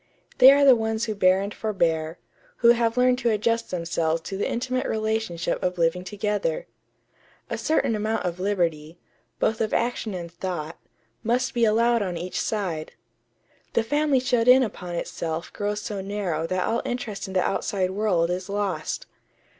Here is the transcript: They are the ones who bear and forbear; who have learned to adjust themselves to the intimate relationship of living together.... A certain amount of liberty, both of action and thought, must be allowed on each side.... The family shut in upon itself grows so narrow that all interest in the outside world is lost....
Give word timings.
They 0.39 0.51
are 0.51 0.65
the 0.65 0.75
ones 0.75 1.05
who 1.05 1.13
bear 1.13 1.41
and 1.41 1.53
forbear; 1.53 2.17
who 2.65 2.69
have 2.69 2.97
learned 2.97 3.19
to 3.19 3.29
adjust 3.29 3.69
themselves 3.69 4.19
to 4.21 4.35
the 4.35 4.49
intimate 4.49 4.87
relationship 4.87 5.61
of 5.61 5.77
living 5.77 6.03
together.... 6.03 6.65
A 7.51 7.57
certain 7.59 7.95
amount 7.95 8.25
of 8.25 8.39
liberty, 8.39 8.97
both 9.37 9.61
of 9.61 9.75
action 9.75 10.15
and 10.15 10.31
thought, 10.31 10.79
must 11.21 11.53
be 11.53 11.65
allowed 11.65 12.01
on 12.01 12.17
each 12.17 12.41
side.... 12.41 12.93
The 13.73 13.83
family 13.83 14.19
shut 14.19 14.47
in 14.47 14.63
upon 14.63 14.95
itself 14.95 15.53
grows 15.53 15.81
so 15.81 16.01
narrow 16.01 16.47
that 16.47 16.65
all 16.65 16.81
interest 16.83 17.27
in 17.27 17.33
the 17.35 17.43
outside 17.43 17.91
world 17.91 18.31
is 18.31 18.49
lost.... 18.49 19.05